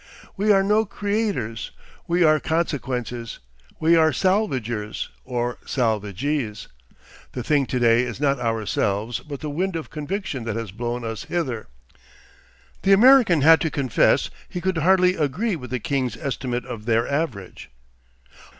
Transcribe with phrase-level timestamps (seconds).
[0.35, 1.69] We are no creators,
[2.07, 3.37] we are consequences,
[3.79, 6.67] we are salvagers—or salvagees.
[7.33, 11.03] The thing to day is not ourselves but the wind of conviction that has blown
[11.05, 11.67] us hither....'
[12.81, 17.07] The American had to confess he could hardly agree with the king's estimate of their
[17.07, 17.69] average.